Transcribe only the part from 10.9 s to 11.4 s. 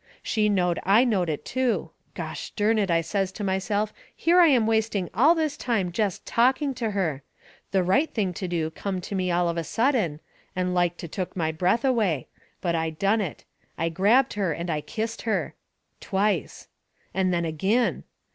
to took